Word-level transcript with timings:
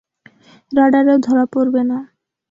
রাডারেও 0.71 1.17
ধরা 1.25 1.45
পড়বে 1.53 1.81
না। 1.83 1.97